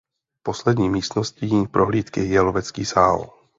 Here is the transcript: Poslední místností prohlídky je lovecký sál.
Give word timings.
Poslední 0.43 0.89
místností 0.89 1.67
prohlídky 1.71 2.21
je 2.25 2.41
lovecký 2.41 2.85
sál. 2.85 3.29